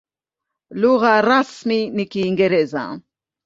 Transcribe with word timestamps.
Lugha 0.73 1.21
rasmi 1.21 1.79
ni 1.95 2.05
Kiingereza. 2.11 2.83